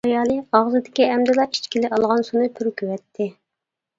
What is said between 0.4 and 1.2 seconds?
ئاغزىدىكى